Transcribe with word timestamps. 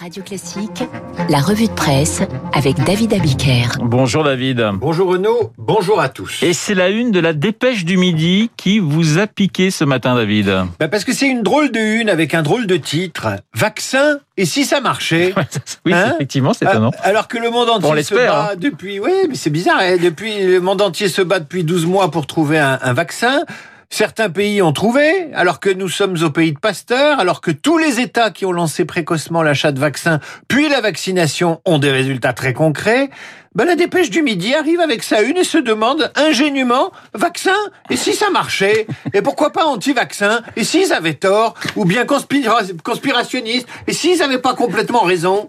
Radio 0.00 0.22
Classique, 0.22 0.82
la 1.28 1.40
revue 1.40 1.66
de 1.66 1.72
presse 1.72 2.22
avec 2.54 2.82
David 2.84 3.12
Abiker. 3.12 3.66
Bonjour 3.80 4.24
David. 4.24 4.70
Bonjour 4.76 5.10
Renaud, 5.10 5.52
bonjour 5.58 6.00
à 6.00 6.08
tous. 6.08 6.42
Et 6.42 6.54
c'est 6.54 6.72
la 6.72 6.88
une 6.88 7.10
de 7.10 7.20
la 7.20 7.34
dépêche 7.34 7.84
du 7.84 7.98
midi 7.98 8.50
qui 8.56 8.78
vous 8.78 9.18
a 9.18 9.26
piqué 9.26 9.70
ce 9.70 9.84
matin 9.84 10.14
David. 10.14 10.46
Bah 10.78 10.88
parce 10.88 11.04
que 11.04 11.12
c'est 11.12 11.28
une 11.28 11.42
drôle 11.42 11.70
de 11.70 12.00
une 12.00 12.08
avec 12.08 12.32
un 12.32 12.40
drôle 12.40 12.66
de 12.66 12.78
titre. 12.78 13.28
Vaccin 13.54 14.20
et 14.38 14.46
si 14.46 14.64
ça 14.64 14.80
marchait 14.80 15.34
Oui, 15.84 15.92
hein 15.92 16.12
effectivement, 16.14 16.54
c'est 16.54 16.64
étonnant. 16.64 16.92
Ah, 17.00 17.08
alors 17.08 17.28
que 17.28 17.36
le 17.36 17.50
monde 17.50 17.68
entier 17.68 18.02
se 18.02 18.14
bat 18.14 18.52
hein. 18.52 18.56
depuis... 18.56 19.00
Oui, 19.00 19.12
mais 19.28 19.34
c'est 19.34 19.50
bizarre. 19.50 19.80
Hein, 19.80 19.98
depuis, 20.02 20.46
le 20.46 20.60
monde 20.60 20.80
entier 20.80 21.08
se 21.08 21.20
bat 21.20 21.40
depuis 21.40 21.62
12 21.62 21.84
mois 21.84 22.10
pour 22.10 22.26
trouver 22.26 22.58
un, 22.58 22.78
un 22.80 22.92
vaccin. 22.94 23.44
Certains 23.92 24.30
pays 24.30 24.62
ont 24.62 24.72
trouvé, 24.72 25.30
alors 25.34 25.58
que 25.58 25.68
nous 25.68 25.88
sommes 25.88 26.16
au 26.22 26.30
pays 26.30 26.52
de 26.52 26.58
Pasteur, 26.60 27.18
alors 27.18 27.40
que 27.40 27.50
tous 27.50 27.76
les 27.76 27.98
États 27.98 28.30
qui 28.30 28.46
ont 28.46 28.52
lancé 28.52 28.84
précocement 28.84 29.42
l'achat 29.42 29.72
de 29.72 29.80
vaccins, 29.80 30.20
puis 30.46 30.68
la 30.68 30.80
vaccination, 30.80 31.60
ont 31.64 31.78
des 31.78 31.90
résultats 31.90 32.32
très 32.32 32.54
concrets. 32.54 33.10
Ben, 33.56 33.64
la 33.64 33.74
dépêche 33.74 34.08
du 34.08 34.22
midi 34.22 34.54
arrive 34.54 34.78
avec 34.78 35.02
sa 35.02 35.22
une 35.22 35.36
et 35.36 35.44
se 35.44 35.58
demande 35.58 36.12
ingénument 36.14 36.92
vaccin 37.14 37.56
et 37.90 37.96
si 37.96 38.14
ça 38.14 38.30
marchait? 38.30 38.86
Et 39.12 39.22
pourquoi 39.22 39.50
pas 39.50 39.64
anti-vaccin? 39.64 40.42
Et 40.54 40.62
s'ils 40.62 40.92
avaient 40.92 41.14
tort? 41.14 41.54
Ou 41.74 41.84
bien 41.84 42.06
conspirationnistes 42.06 43.66
et 43.88 43.92
s'ils 43.92 44.22
avaient 44.22 44.38
pas 44.38 44.54
complètement 44.54 45.02
raison? 45.02 45.48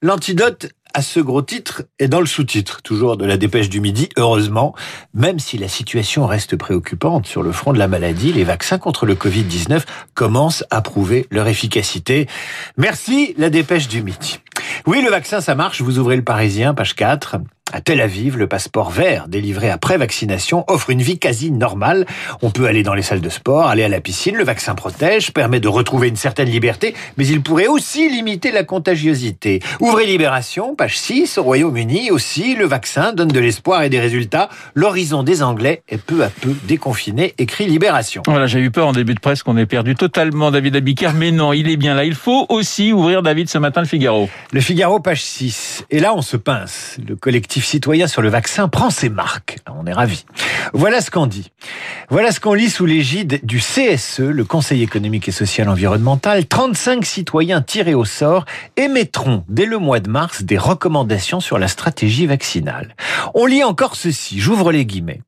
L'antidote 0.00 0.68
à 0.94 1.02
ce 1.02 1.18
gros 1.18 1.42
titre 1.42 1.82
est 1.98 2.06
dans 2.06 2.20
le 2.20 2.26
sous-titre, 2.26 2.82
toujours 2.82 3.16
de 3.16 3.26
la 3.26 3.36
dépêche 3.36 3.68
du 3.68 3.80
midi, 3.80 4.08
heureusement, 4.16 4.72
même 5.12 5.40
si 5.40 5.58
la 5.58 5.66
situation 5.66 6.24
reste 6.24 6.54
préoccupante 6.54 7.26
sur 7.26 7.42
le 7.42 7.50
front 7.50 7.72
de 7.72 7.80
la 7.80 7.88
maladie, 7.88 8.32
les 8.32 8.44
vaccins 8.44 8.78
contre 8.78 9.06
le 9.06 9.16
Covid-19 9.16 9.82
commencent 10.14 10.62
à 10.70 10.82
prouver 10.82 11.26
leur 11.32 11.48
efficacité. 11.48 12.28
Merci, 12.76 13.34
la 13.38 13.50
dépêche 13.50 13.88
du 13.88 14.04
midi. 14.04 14.38
Oui, 14.86 15.02
le 15.02 15.10
vaccin, 15.10 15.40
ça 15.40 15.56
marche, 15.56 15.82
vous 15.82 15.98
ouvrez 15.98 16.14
le 16.14 16.22
Parisien, 16.22 16.74
page 16.74 16.94
4. 16.94 17.38
À 17.70 17.82
Tel 17.82 18.00
Aviv, 18.00 18.38
le 18.38 18.46
passeport 18.46 18.90
vert 18.90 19.28
délivré 19.28 19.68
après 19.68 19.98
vaccination 19.98 20.64
offre 20.68 20.88
une 20.88 21.02
vie 21.02 21.18
quasi 21.18 21.50
normale. 21.50 22.06
On 22.40 22.50
peut 22.50 22.66
aller 22.66 22.82
dans 22.82 22.94
les 22.94 23.02
salles 23.02 23.20
de 23.20 23.28
sport, 23.28 23.66
aller 23.66 23.84
à 23.84 23.88
la 23.88 24.00
piscine, 24.00 24.36
le 24.36 24.44
vaccin 24.44 24.74
protège, 24.74 25.32
permet 25.34 25.60
de 25.60 25.68
retrouver 25.68 26.08
une 26.08 26.16
certaine 26.16 26.48
liberté, 26.48 26.94
mais 27.18 27.26
il 27.26 27.42
pourrait 27.42 27.66
aussi 27.66 28.08
limiter 28.08 28.52
la 28.52 28.64
contagiosité. 28.64 29.60
Ouvrez 29.80 30.06
Libération, 30.06 30.74
page 30.74 30.96
6, 30.98 31.36
au 31.36 31.42
Royaume-Uni 31.42 32.10
aussi, 32.10 32.54
le 32.54 32.64
vaccin 32.64 33.12
donne 33.12 33.28
de 33.28 33.38
l'espoir 33.38 33.82
et 33.82 33.90
des 33.90 34.00
résultats. 34.00 34.48
L'horizon 34.74 35.22
des 35.22 35.42
Anglais 35.42 35.82
est 35.90 36.00
peu 36.00 36.24
à 36.24 36.30
peu 36.30 36.54
déconfiné, 36.64 37.34
écrit 37.36 37.66
Libération. 37.66 38.22
Voilà, 38.26 38.46
j'ai 38.46 38.60
eu 38.60 38.70
peur 38.70 38.86
en 38.86 38.92
début 38.92 39.14
de 39.14 39.20
presse 39.20 39.42
qu'on 39.42 39.58
ait 39.58 39.66
perdu 39.66 39.94
totalement 39.94 40.50
David 40.50 40.76
Abiker, 40.76 41.10
mais 41.14 41.32
non, 41.32 41.52
il 41.52 41.68
est 41.68 41.76
bien 41.76 41.94
là. 41.94 42.04
Il 42.04 42.14
faut 42.14 42.46
aussi 42.48 42.94
ouvrir 42.94 43.22
David 43.22 43.50
ce 43.50 43.58
matin 43.58 43.82
le 43.82 43.86
Figaro. 43.86 44.30
Le 44.52 44.60
Figaro, 44.62 45.00
page 45.00 45.22
6. 45.22 45.84
Et 45.90 46.00
là, 46.00 46.14
on 46.14 46.22
se 46.22 46.38
pince. 46.38 46.96
Le 47.06 47.14
collectif 47.14 47.57
citoyen 47.66 48.06
sur 48.06 48.22
le 48.22 48.28
vaccin 48.28 48.68
prend 48.68 48.90
ses 48.90 49.08
marques. 49.08 49.58
On 49.68 49.86
est 49.86 49.92
ravis. 49.92 50.24
Voilà 50.72 51.00
ce 51.00 51.10
qu'on 51.10 51.26
dit. 51.26 51.50
Voilà 52.10 52.32
ce 52.32 52.40
qu'on 52.40 52.54
lit 52.54 52.70
sous 52.70 52.86
l'égide 52.86 53.38
du 53.42 53.58
CSE, 53.58 54.20
le 54.20 54.44
Conseil 54.46 54.82
économique 54.82 55.28
et 55.28 55.32
social 55.32 55.68
environnemental. 55.68 56.46
35 56.46 57.04
citoyens 57.04 57.60
tirés 57.60 57.92
au 57.92 58.06
sort 58.06 58.46
émettront 58.78 59.44
dès 59.46 59.66
le 59.66 59.76
mois 59.76 60.00
de 60.00 60.08
mars 60.08 60.42
des 60.42 60.56
recommandations 60.56 61.40
sur 61.40 61.58
la 61.58 61.68
stratégie 61.68 62.24
vaccinale. 62.24 62.96
On 63.34 63.44
lit 63.44 63.62
encore 63.62 63.94
ceci, 63.94 64.40
j'ouvre 64.40 64.72
les 64.72 64.86
guillemets. 64.86 65.20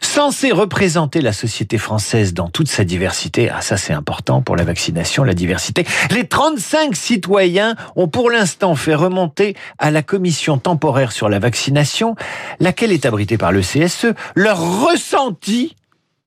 Censé 0.00 0.50
représenter 0.50 1.20
la 1.20 1.32
société 1.32 1.78
française 1.78 2.34
dans 2.34 2.48
toute 2.48 2.68
sa 2.68 2.82
diversité, 2.82 3.48
ah 3.48 3.60
ça 3.60 3.76
c'est 3.76 3.92
important 3.92 4.42
pour 4.42 4.56
la 4.56 4.64
vaccination, 4.64 5.22
la 5.22 5.34
diversité, 5.34 5.86
les 6.10 6.26
35 6.26 6.96
citoyens 6.96 7.76
ont 7.94 8.08
pour 8.08 8.28
l'instant 8.28 8.74
fait 8.74 8.96
remonter 8.96 9.54
à 9.78 9.92
la 9.92 10.02
commission 10.02 10.58
temporaire 10.58 11.12
sur 11.12 11.28
la 11.28 11.38
vaccination, 11.38 12.16
laquelle 12.58 12.90
est 12.90 13.06
abritée 13.06 13.38
par 13.38 13.52
le 13.52 13.60
CSE, 13.60 14.14
leur 14.34 14.58
ressenti 14.58 15.76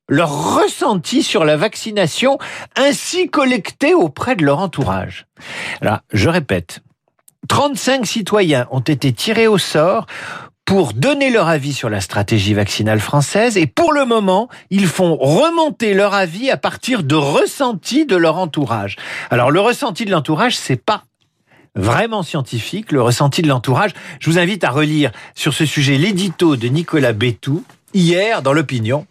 leur 0.08 0.56
ressenti 0.56 1.24
sur 1.24 1.46
la 1.46 1.58
vaccination 1.58 2.38
ainsi 2.76 3.30
collecté 3.30 3.94
auprès 3.94 4.36
de 4.36 4.46
leur 4.46 4.60
entourage. 4.60 5.28
Alors, 5.82 6.00
je 6.14 6.30
répète, 6.30 6.82
35 7.50 8.06
citoyens 8.06 8.68
ont 8.72 8.80
été 8.80 9.14
tirés 9.14 9.48
au 9.48 9.58
sort 9.58 10.06
pour 10.66 10.92
donner 10.92 11.30
leur 11.30 11.48
avis 11.48 11.72
sur 11.72 11.90
la 11.90 12.02
stratégie 12.02 12.54
vaccinale 12.54 13.00
française 13.00 13.58
et 13.58 13.68
pour 13.68 13.94
le 13.94 14.04
moment, 14.04 14.50
ils 14.70 14.88
font 14.88 15.16
remonter 15.16 15.94
leur 15.94 16.14
avis 16.14 16.52
à 16.52 16.58
partir 16.58 17.04
de 17.04 17.16
ressentis 17.16 18.06
de 18.06 18.18
leur 18.18 18.38
entourage. 18.38 18.98
Alors 19.30 19.50
le 19.50 19.62
ressenti 19.62 20.04
de 20.04 20.12
l'entourage, 20.12 20.58
c'est 20.58 20.76
pas 20.76 21.04
vraiment 21.74 22.22
scientifique, 22.22 22.92
le 22.92 23.02
ressenti 23.02 23.42
de 23.42 23.48
l'entourage. 23.48 23.92
Je 24.20 24.30
vous 24.30 24.40
invite 24.40 24.66
à 24.66 24.70
relire 24.70 25.12
sur 25.36 25.54
ce 25.54 25.66
sujet 25.66 25.98
l'édito 25.98 26.58
de 26.58 26.68
Nicolas 26.68 27.14
Bétou 27.14 27.64
hier 27.94 28.42
dans 28.42 28.52
l'opinion. 28.52 29.06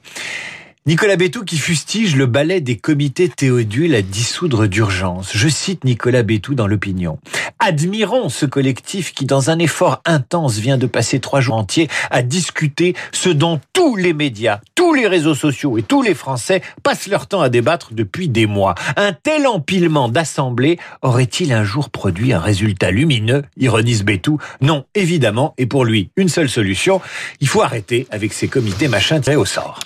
Nicolas 0.87 1.17
Bétou 1.17 1.43
qui 1.43 1.59
fustige 1.59 2.15
le 2.15 2.27
ballet 2.27 2.61
des 2.61 2.77
comités 2.77 3.29
théodules 3.29 3.93
à 3.97 4.03
dissoudre 4.03 4.69
d'urgence. 4.69 5.33
Je 5.35 5.49
cite 5.49 5.83
Nicolas 5.83 6.23
Bétou 6.23 6.55
dans 6.55 6.69
l'opinion. 6.69 7.19
Admirons 7.59 8.29
ce 8.29 8.47
collectif 8.47 9.13
qui, 9.13 9.25
dans 9.25 9.51
un 9.51 9.59
effort 9.59 10.01
intense, 10.05 10.59
vient 10.59 10.79
de 10.79 10.87
passer 10.87 11.19
trois 11.19 11.41
jours 11.41 11.57
entiers 11.57 11.89
à 12.13 12.23
discuter 12.23 12.95
ce 13.11 13.31
dont 13.31 13.59
tous 13.73 13.97
les 13.97 14.13
médias, 14.13 14.61
tous 14.77 14.95
les 14.95 15.09
réseaux 15.09 15.35
sociaux 15.35 15.77
et 15.77 15.83
tous 15.83 16.03
les 16.03 16.15
Français 16.15 16.63
passent 16.85 17.09
leur 17.09 17.27
temps 17.27 17.41
à 17.41 17.49
débattre 17.49 17.93
depuis 17.93 18.29
des 18.29 18.47
mois. 18.47 18.77
Un 18.97 19.13
tel 19.13 19.49
empilement 19.49 20.09
d'assemblées 20.09 20.79
aurait-il 21.03 21.53
un 21.53 21.65
jour 21.65 21.91
produit 21.91 22.33
un 22.33 22.39
résultat 22.39 22.93
lumineux? 22.93 23.43
Ironise 23.57 24.05
Bétou. 24.05 24.39
Non, 24.61 24.85
évidemment, 24.95 25.53
et 25.59 25.67
pour 25.67 25.85
lui, 25.85 26.11
une 26.17 26.29
seule 26.29 26.49
solution, 26.49 27.01
il 27.41 27.49
faut 27.49 27.63
arrêter 27.63 28.07
avec 28.13 28.33
ces 28.33 28.47
comités 28.47 28.87
machin 28.87 29.19
tirés 29.19 29.35
au 29.35 29.45
sort. 29.45 29.81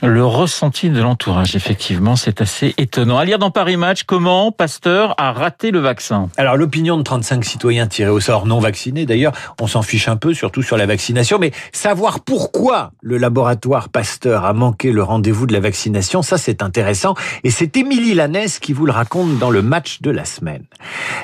De 0.90 1.00
l'entourage, 1.00 1.56
effectivement, 1.56 2.16
c'est 2.16 2.40
assez 2.40 2.74
étonnant. 2.78 3.18
À 3.18 3.24
lire 3.24 3.38
dans 3.38 3.50
Paris 3.50 3.76
Match, 3.76 4.04
comment 4.04 4.52
Pasteur 4.52 5.14
a 5.18 5.32
raté 5.32 5.70
le 5.70 5.78
vaccin 5.78 6.28
Alors, 6.36 6.56
l'opinion 6.56 6.96
de 6.96 7.02
35 7.02 7.44
citoyens 7.44 7.86
tirés 7.86 8.10
au 8.10 8.20
sort 8.20 8.46
non 8.46 8.60
vaccinés, 8.60 9.06
d'ailleurs, 9.06 9.32
on 9.60 9.66
s'en 9.66 9.82
fiche 9.82 10.08
un 10.08 10.16
peu, 10.16 10.34
surtout 10.34 10.62
sur 10.62 10.76
la 10.76 10.86
vaccination, 10.86 11.38
mais 11.38 11.52
savoir 11.72 12.20
pourquoi 12.20 12.92
le 13.02 13.18
laboratoire 13.18 13.88
Pasteur 13.88 14.44
a 14.44 14.52
manqué 14.52 14.92
le 14.92 15.02
rendez-vous 15.02 15.46
de 15.46 15.52
la 15.52 15.60
vaccination, 15.60 16.22
ça 16.22 16.38
c'est 16.38 16.62
intéressant, 16.62 17.14
et 17.44 17.50
c'est 17.50 17.76
Émilie 17.76 18.14
Lanès 18.14 18.58
qui 18.58 18.72
vous 18.72 18.86
le 18.86 18.92
raconte 18.92 19.38
dans 19.38 19.50
le 19.50 19.62
match 19.62 20.02
de 20.02 20.10
la 20.10 20.24
semaine. 20.24 20.64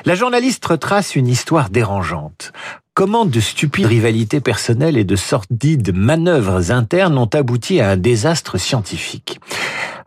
La 0.05 0.15
journaliste 0.15 0.65
retrace 0.65 1.15
une 1.15 1.27
histoire 1.27 1.69
dérangeante 1.69 2.53
comment 2.97 3.25
de 3.25 3.39
stupides 3.39 3.85
rivalités 3.85 4.39
personnelles 4.39 4.97
et 4.97 5.03
de 5.03 5.15
sordides 5.15 5.95
manœuvres 5.95 6.71
internes 6.71 7.19
ont 7.19 7.29
abouti 7.31 7.79
à 7.79 7.91
un 7.91 7.95
désastre 7.95 8.57
scientifique? 8.57 9.39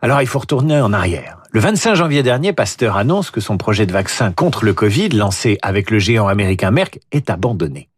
Alors 0.01 0.21
il 0.21 0.27
faut 0.27 0.39
retourner 0.39 0.81
en 0.81 0.91
arrière. 0.91 1.37
Le 1.53 1.61
25 1.61 1.95
janvier 1.95 2.21
dernier, 2.21 2.51
Pasteur 2.51 2.97
annonce 2.97 3.31
que 3.31 3.39
son 3.39 3.55
projet 3.55 3.85
de 3.85 3.93
vaccin 3.93 4.33
contre 4.33 4.65
le 4.65 4.73
Covid, 4.73 5.07
lancé 5.07 5.57
avec 5.61 5.89
le 5.89 5.99
géant 5.99 6.27
américain 6.27 6.71
Merck, 6.71 6.99
est 7.13 7.29
abandonné. 7.29 7.90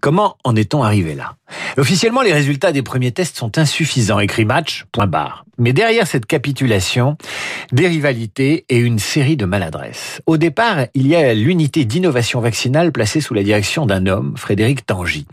Comment 0.00 0.36
en 0.44 0.56
est-on 0.56 0.82
arrivé 0.82 1.14
là? 1.14 1.36
Officiellement, 1.78 2.22
les 2.22 2.32
résultats 2.32 2.72
des 2.72 2.82
premiers 2.82 3.12
tests 3.12 3.36
sont 3.36 3.58
insuffisants, 3.58 4.18
écrit 4.18 4.44
Match, 4.44 4.84
point 4.92 5.06
barre. 5.06 5.44
Mais 5.58 5.72
derrière 5.72 6.06
cette 6.06 6.26
capitulation, 6.26 7.16
des 7.72 7.88
rivalités 7.88 8.66
et 8.68 8.76
une 8.76 8.98
série 8.98 9.36
de 9.38 9.46
maladresses. 9.46 10.20
Au 10.26 10.36
départ, 10.36 10.86
il 10.94 11.06
y 11.06 11.16
a 11.16 11.32
l'unité 11.32 11.86
d'innovation 11.86 12.40
vaccinale 12.40 12.92
placée 12.92 13.22
sous 13.22 13.32
la 13.32 13.42
direction 13.42 13.86
d'un 13.86 14.06
homme, 14.06 14.34
Frédéric 14.36 14.84
Tangy. 14.84 15.26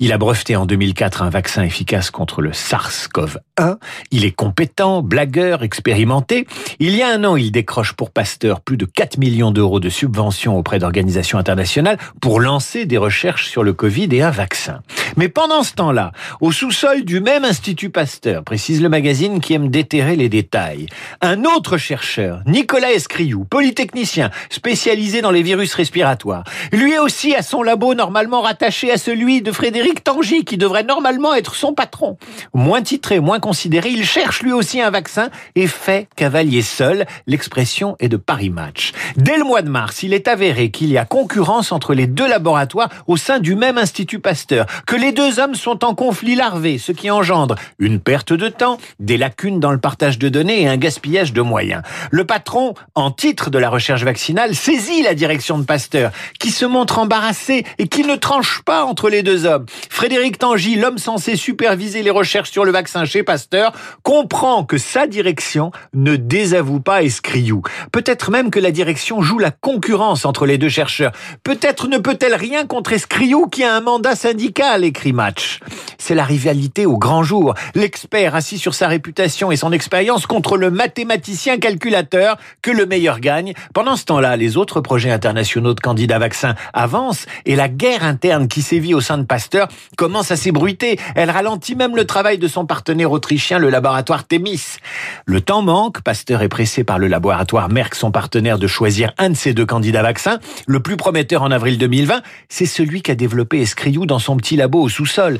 Il 0.00 0.12
a 0.12 0.18
breveté 0.18 0.54
en 0.56 0.66
2004 0.66 1.22
un 1.22 1.30
vaccin 1.30 1.62
efficace 1.62 2.10
contre 2.10 2.42
le 2.42 2.50
SARS-CoV-1. 2.50 3.78
Il 4.10 4.26
est 4.26 4.32
compétent, 4.32 5.02
blagueur, 5.02 5.62
expérimenté. 5.62 6.46
Il 6.78 6.94
y 6.94 7.02
a 7.02 7.08
un 7.08 7.24
an, 7.24 7.36
il 7.36 7.50
décroche 7.50 7.94
pour 7.94 8.10
Pasteur 8.10 8.60
plus 8.60 8.76
de 8.76 8.84
4 8.84 9.16
millions 9.16 9.50
d'euros 9.50 9.80
de 9.80 9.88
subventions 9.88 10.58
auprès 10.58 10.78
d'organisations 10.78 11.38
internationales 11.38 11.98
pour 12.20 12.38
lancer 12.38 12.84
des 12.84 12.98
recherches 12.98 13.50
sur 13.54 13.62
le 13.62 13.72
Covid 13.72 14.08
et 14.10 14.20
un 14.20 14.32
vaccin. 14.32 14.80
Mais 15.16 15.28
pendant 15.28 15.62
ce 15.62 15.74
temps-là, 15.74 16.10
au 16.40 16.50
sous-sol 16.50 17.04
du 17.04 17.20
même 17.20 17.44
Institut 17.44 17.88
Pasteur, 17.88 18.42
précise 18.42 18.82
le 18.82 18.88
magazine 18.88 19.38
qui 19.38 19.54
aime 19.54 19.68
déterrer 19.68 20.16
les 20.16 20.28
détails, 20.28 20.86
un 21.20 21.44
autre 21.44 21.76
chercheur, 21.76 22.40
Nicolas 22.46 22.90
Escriou, 22.90 23.44
polytechnicien, 23.44 24.32
spécialisé 24.50 25.22
dans 25.22 25.30
les 25.30 25.42
virus 25.42 25.72
respiratoires, 25.74 26.42
lui 26.72 26.98
aussi 26.98 27.36
a 27.36 27.42
son 27.42 27.62
labo 27.62 27.94
normalement 27.94 28.40
rattaché 28.40 28.90
à 28.90 28.96
celui 28.96 29.40
de 29.40 29.52
Frédéric 29.52 30.02
Tangy, 30.02 30.44
qui 30.44 30.56
devrait 30.56 30.82
normalement 30.82 31.32
être 31.32 31.54
son 31.54 31.74
patron. 31.74 32.16
Moins 32.54 32.82
titré, 32.82 33.20
moins 33.20 33.38
considéré, 33.38 33.90
il 33.90 34.04
cherche 34.04 34.42
lui 34.42 34.52
aussi 34.52 34.80
un 34.80 34.90
vaccin 34.90 35.28
et 35.54 35.68
fait 35.68 36.08
cavalier 36.16 36.62
seul. 36.62 37.06
L'expression 37.28 37.94
est 38.00 38.08
de 38.08 38.16
Paris 38.16 38.50
Match. 38.50 38.90
Dès 39.16 39.38
le 39.38 39.44
mois 39.44 39.62
de 39.62 39.70
mars, 39.70 40.02
il 40.02 40.12
est 40.12 40.26
avéré 40.26 40.72
qu'il 40.72 40.90
y 40.90 40.98
a 40.98 41.04
concurrence 41.04 41.70
entre 41.70 41.94
les 41.94 42.08
deux 42.08 42.26
laboratoires 42.26 42.90
au 43.06 43.16
sein 43.16 43.38
du 43.44 43.56
même 43.56 43.76
Institut 43.76 44.20
Pasteur, 44.20 44.64
que 44.86 44.96
les 44.96 45.12
deux 45.12 45.38
hommes 45.38 45.54
sont 45.54 45.84
en 45.84 45.94
conflit 45.94 46.34
larvé, 46.34 46.78
ce 46.78 46.92
qui 46.92 47.10
engendre 47.10 47.56
une 47.78 48.00
perte 48.00 48.32
de 48.32 48.48
temps, 48.48 48.78
des 49.00 49.18
lacunes 49.18 49.60
dans 49.60 49.70
le 49.70 49.78
partage 49.78 50.18
de 50.18 50.30
données 50.30 50.62
et 50.62 50.66
un 50.66 50.78
gaspillage 50.78 51.34
de 51.34 51.42
moyens. 51.42 51.82
Le 52.10 52.24
patron, 52.24 52.72
en 52.94 53.10
titre 53.10 53.50
de 53.50 53.58
la 53.58 53.68
recherche 53.68 54.02
vaccinale, 54.02 54.54
saisit 54.54 55.02
la 55.02 55.14
direction 55.14 55.58
de 55.58 55.64
Pasteur, 55.64 56.10
qui 56.40 56.50
se 56.50 56.64
montre 56.64 56.98
embarrassé 56.98 57.66
et 57.76 57.86
qui 57.86 58.04
ne 58.04 58.16
tranche 58.16 58.62
pas 58.64 58.86
entre 58.86 59.10
les 59.10 59.22
deux 59.22 59.44
hommes. 59.44 59.66
Frédéric 59.90 60.38
Tangy, 60.38 60.76
l'homme 60.76 60.96
censé 60.96 61.36
superviser 61.36 62.02
les 62.02 62.10
recherches 62.10 62.50
sur 62.50 62.64
le 62.64 62.72
vaccin 62.72 63.04
chez 63.04 63.22
Pasteur, 63.22 63.72
comprend 64.02 64.64
que 64.64 64.78
sa 64.78 65.06
direction 65.06 65.70
ne 65.92 66.16
désavoue 66.16 66.80
pas 66.80 67.02
Escriou. 67.02 67.60
Peut-être 67.92 68.30
même 68.30 68.50
que 68.50 68.58
la 68.58 68.70
direction 68.70 69.20
joue 69.20 69.38
la 69.38 69.50
concurrence 69.50 70.24
entre 70.24 70.46
les 70.46 70.56
deux 70.56 70.70
chercheurs. 70.70 71.12
Peut-être 71.42 71.88
ne 71.88 71.98
peut-elle 71.98 72.34
rien 72.34 72.66
contre 72.66 72.94
Escriou 72.94 73.33
qui 73.42 73.64
a 73.64 73.74
un 73.74 73.80
mandat 73.80 74.14
syndical, 74.14 74.84
écrit 74.84 75.12
Match. 75.12 75.60
C'est 76.06 76.14
la 76.14 76.24
rivalité 76.24 76.84
au 76.84 76.98
grand 76.98 77.22
jour. 77.22 77.54
L'expert 77.74 78.34
assis 78.34 78.58
sur 78.58 78.74
sa 78.74 78.88
réputation 78.88 79.50
et 79.50 79.56
son 79.56 79.72
expérience 79.72 80.26
contre 80.26 80.58
le 80.58 80.70
mathématicien 80.70 81.56
calculateur 81.56 82.36
que 82.60 82.70
le 82.70 82.84
meilleur 82.84 83.20
gagne. 83.20 83.54
Pendant 83.72 83.96
ce 83.96 84.04
temps-là, 84.04 84.36
les 84.36 84.58
autres 84.58 84.82
projets 84.82 85.10
internationaux 85.10 85.72
de 85.72 85.80
candidats 85.80 86.18
vaccins 86.18 86.56
avancent 86.74 87.24
et 87.46 87.56
la 87.56 87.70
guerre 87.70 88.04
interne 88.04 88.48
qui 88.48 88.60
sévit 88.60 88.92
au 88.92 89.00
sein 89.00 89.16
de 89.16 89.22
Pasteur 89.22 89.68
commence 89.96 90.30
à 90.30 90.36
s'ébruiter. 90.36 91.00
Elle 91.14 91.30
ralentit 91.30 91.74
même 91.74 91.96
le 91.96 92.04
travail 92.04 92.36
de 92.36 92.48
son 92.48 92.66
partenaire 92.66 93.10
autrichien, 93.10 93.58
le 93.58 93.70
laboratoire 93.70 94.24
Thémis. 94.24 94.76
Le 95.24 95.40
temps 95.40 95.62
manque. 95.62 96.02
Pasteur 96.02 96.42
est 96.42 96.50
pressé 96.50 96.84
par 96.84 96.98
le 96.98 97.08
laboratoire 97.08 97.70
Merck, 97.70 97.94
son 97.94 98.10
partenaire, 98.10 98.58
de 98.58 98.66
choisir 98.66 99.14
un 99.16 99.30
de 99.30 99.36
ces 99.36 99.54
deux 99.54 99.64
candidats 99.64 100.02
vaccins. 100.02 100.38
Le 100.66 100.80
plus 100.80 100.98
prometteur 100.98 101.40
en 101.40 101.50
avril 101.50 101.78
2020, 101.78 102.20
c'est 102.50 102.66
celui 102.66 103.00
qu'a 103.00 103.14
développé 103.14 103.62
Escriou 103.62 104.04
dans 104.04 104.18
son 104.18 104.36
petit 104.36 104.56
labo 104.56 104.82
au 104.82 104.90
sous-sol. 104.90 105.38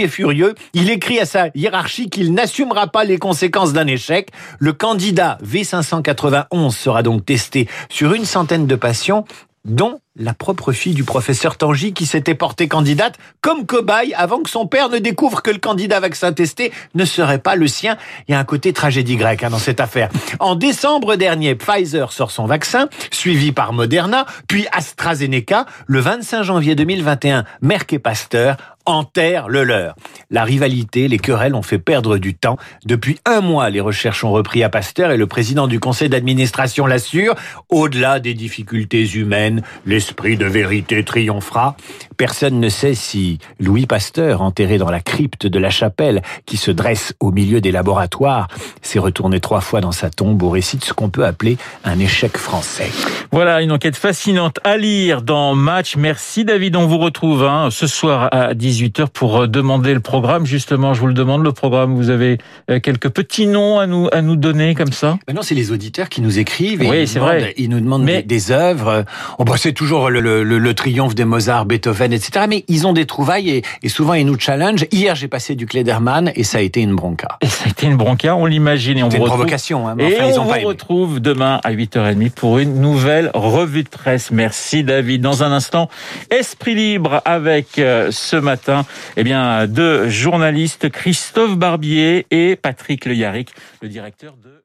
Est 0.00 0.08
furieux. 0.08 0.54
Il 0.72 0.88
écrit 0.90 1.20
à 1.20 1.26
sa 1.26 1.48
hiérarchie 1.54 2.08
qu'il 2.08 2.32
n'assumera 2.32 2.86
pas 2.86 3.04
les 3.04 3.18
conséquences 3.18 3.72
d'un 3.72 3.86
échec. 3.86 4.30
Le 4.58 4.72
candidat 4.72 5.38
V591 5.44 6.70
sera 6.70 7.02
donc 7.02 7.26
testé 7.26 7.68
sur 7.90 8.14
une 8.14 8.24
centaine 8.24 8.66
de 8.66 8.74
patients 8.74 9.26
dont 9.64 10.00
la 10.16 10.34
propre 10.34 10.72
fille 10.72 10.92
du 10.92 11.04
professeur 11.04 11.56
Tangy 11.56 11.94
qui 11.94 12.04
s'était 12.04 12.34
portée 12.34 12.68
candidate 12.68 13.16
comme 13.40 13.64
cobaye 13.64 14.12
avant 14.14 14.42
que 14.42 14.50
son 14.50 14.66
père 14.66 14.90
ne 14.90 14.98
découvre 14.98 15.42
que 15.42 15.50
le 15.50 15.58
candidat 15.58 16.00
vaccin 16.00 16.32
testé 16.32 16.70
ne 16.94 17.06
serait 17.06 17.38
pas 17.38 17.56
le 17.56 17.66
sien. 17.66 17.96
Il 18.28 18.32
y 18.32 18.34
a 18.34 18.38
un 18.38 18.44
côté 18.44 18.74
tragédie 18.74 19.16
grecque 19.16 19.42
hein, 19.42 19.50
dans 19.50 19.58
cette 19.58 19.80
affaire. 19.80 20.10
En 20.38 20.54
décembre 20.54 21.16
dernier, 21.16 21.54
Pfizer 21.54 22.12
sort 22.12 22.30
son 22.30 22.44
vaccin, 22.44 22.88
suivi 23.10 23.52
par 23.52 23.72
Moderna, 23.72 24.26
puis 24.48 24.66
AstraZeneca. 24.72 25.64
Le 25.86 26.00
25 26.00 26.42
janvier 26.42 26.74
2021, 26.74 27.44
Merck 27.62 27.94
et 27.94 27.98
Pasteur 27.98 28.56
enterrent 28.84 29.48
le 29.48 29.64
leur. 29.64 29.94
La 30.30 30.44
rivalité, 30.44 31.08
les 31.08 31.18
querelles 31.18 31.54
ont 31.54 31.62
fait 31.62 31.78
perdre 31.78 32.18
du 32.18 32.34
temps. 32.34 32.56
Depuis 32.84 33.18
un 33.24 33.40
mois, 33.40 33.70
les 33.70 33.80
recherches 33.80 34.24
ont 34.24 34.32
repris 34.32 34.62
à 34.62 34.68
Pasteur 34.68 35.10
et 35.10 35.16
le 35.16 35.26
président 35.26 35.66
du 35.66 35.80
conseil 35.80 36.08
d'administration 36.08 36.86
l'assure. 36.86 37.34
Au-delà 37.68 38.20
des 38.20 38.34
difficultés 38.34 39.08
humaines, 39.12 39.62
l'esprit 40.02 40.36
de 40.36 40.46
vérité 40.46 41.04
triomphera. 41.04 41.76
Personne 42.16 42.58
ne 42.58 42.68
sait 42.68 42.94
si 42.94 43.38
Louis 43.60 43.86
Pasteur, 43.86 44.42
enterré 44.42 44.76
dans 44.76 44.90
la 44.90 44.98
crypte 44.98 45.46
de 45.46 45.58
la 45.60 45.70
chapelle 45.70 46.22
qui 46.44 46.56
se 46.56 46.72
dresse 46.72 47.14
au 47.20 47.30
milieu 47.30 47.60
des 47.60 47.70
laboratoires, 47.70 48.48
s'est 48.82 48.98
retourné 48.98 49.38
trois 49.38 49.60
fois 49.60 49.80
dans 49.80 49.92
sa 49.92 50.10
tombe 50.10 50.42
au 50.42 50.50
récit 50.50 50.76
de 50.76 50.82
ce 50.82 50.92
qu'on 50.92 51.08
peut 51.08 51.24
appeler 51.24 51.56
un 51.84 52.00
échec 52.00 52.36
français. 52.36 52.90
Voilà, 53.30 53.62
une 53.62 53.70
enquête 53.70 53.94
fascinante 53.94 54.58
à 54.64 54.76
lire 54.76 55.22
dans 55.22 55.54
Match. 55.54 55.94
Merci 55.96 56.44
David, 56.44 56.74
on 56.74 56.86
vous 56.86 56.98
retrouve 56.98 57.44
hein, 57.44 57.68
ce 57.70 57.86
soir 57.86 58.28
à 58.32 58.54
18h 58.54 59.06
pour 59.06 59.46
demander 59.46 59.94
le 59.94 60.00
programme. 60.00 60.46
Justement, 60.46 60.94
je 60.94 61.00
vous 61.00 61.06
le 61.06 61.14
demande, 61.14 61.44
le 61.44 61.52
programme, 61.52 61.94
vous 61.94 62.10
avez 62.10 62.38
euh, 62.70 62.80
quelques 62.80 63.10
petits 63.10 63.46
noms 63.46 63.78
à 63.78 63.86
nous, 63.86 64.08
à 64.10 64.20
nous 64.20 64.36
donner 64.36 64.74
comme 64.74 64.92
ça? 64.92 65.16
Ben 65.28 65.34
Non, 65.34 65.42
c'est 65.42 65.54
les 65.54 65.70
auditeurs 65.70 66.08
qui 66.08 66.22
nous 66.22 66.40
écrivent. 66.40 66.82
Et 66.82 66.90
oui, 66.90 67.06
c'est 67.06 67.20
vrai. 67.20 67.54
Ils 67.56 67.70
nous 67.70 67.80
demandent 67.80 68.02
Mais... 68.02 68.24
des 68.24 68.50
œuvres. 68.50 69.04
Oh, 69.38 69.44
bah, 69.44 69.54
c'est 69.56 69.72
toujours 69.72 69.91
le, 69.92 70.20
le, 70.20 70.42
le, 70.42 70.74
triomphe 70.74 71.14
des 71.14 71.24
Mozart, 71.24 71.66
Beethoven, 71.66 72.12
etc. 72.12 72.46
Mais 72.48 72.64
ils 72.68 72.86
ont 72.86 72.92
des 72.92 73.06
trouvailles 73.06 73.50
et, 73.50 73.62
et 73.82 73.88
souvent 73.88 74.14
ils 74.14 74.26
nous 74.26 74.38
challenge. 74.38 74.86
Hier, 74.90 75.14
j'ai 75.14 75.28
passé 75.28 75.54
du 75.54 75.66
Klederman 75.66 76.32
et 76.34 76.44
ça 76.44 76.58
a 76.58 76.60
été 76.60 76.80
une 76.80 76.94
bronca. 76.94 77.38
Et 77.40 77.46
ça 77.46 77.64
a 77.66 77.68
été 77.68 77.86
une 77.86 77.96
bronca, 77.96 78.34
on 78.36 78.46
l'imagine. 78.46 78.98
Et 78.98 79.02
on 79.02 79.08
vous 79.08 79.16
une 79.16 79.22
retrouve... 79.22 79.38
provocation. 79.38 79.88
Hein, 79.88 79.96
et 79.98 80.20
on 80.22 80.44
vous 80.44 80.66
retrouve 80.66 81.20
demain 81.20 81.60
à 81.64 81.72
8h30 81.72 82.30
pour 82.30 82.58
une 82.58 82.80
nouvelle 82.80 83.30
revue 83.34 83.82
de 83.82 83.88
presse. 83.88 84.30
Merci 84.30 84.84
David. 84.84 85.20
Dans 85.20 85.42
un 85.42 85.52
instant, 85.52 85.88
Esprit 86.30 86.74
libre 86.74 87.20
avec 87.24 87.78
euh, 87.78 88.08
ce 88.10 88.36
matin, 88.36 88.84
eh 89.16 89.24
bien, 89.24 89.66
deux 89.66 90.08
journalistes, 90.08 90.88
Christophe 90.90 91.56
Barbier 91.56 92.26
et 92.30 92.56
Patrick 92.56 93.04
Le 93.04 93.14
Yarrick, 93.14 93.50
le 93.80 93.88
directeur 93.88 94.34
de 94.42 94.61